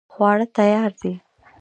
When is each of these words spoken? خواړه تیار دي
خواړه 0.13 0.45
تیار 0.55 0.91
دي 1.01 1.13